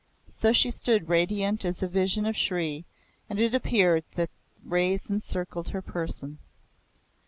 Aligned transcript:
So 0.31 0.51
she 0.51 0.71
stood 0.71 1.09
radiant 1.09 1.63
as 1.63 1.83
a 1.83 1.87
vision 1.87 2.25
of 2.25 2.35
Shri, 2.35 2.85
and 3.29 3.39
it 3.39 3.53
appeared 3.53 4.03
that 4.15 4.31
rays 4.65 5.11
encircled 5.11 5.69
her 5.69 5.81
person. 5.83 6.39